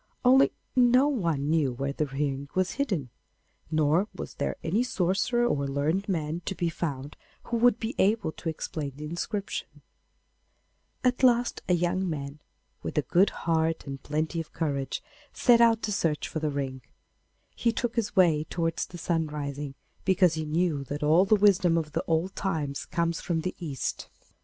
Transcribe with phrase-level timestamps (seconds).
[0.25, 3.11] Only no one knew where the ring was hidden,
[3.69, 8.31] nor was there any sorcerer or learned man to be found who would be able
[8.31, 9.67] to explain the inscription.
[11.03, 11.37] [Footnote 2: 'Der Norlands Drache,' from Esthnische Mährchen.
[11.37, 12.39] Kreutzwald.] At last a young man,
[12.81, 15.03] with a good heart and plenty of courage,
[15.33, 16.81] set out to search for the ring.
[17.55, 21.77] He took his way towards the sun rising, because he knew that all the wisdom
[21.77, 24.09] of old time comes from the East.